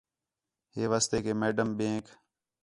[0.75, 2.05] ہے واسطے کہ میڈم ٻئینک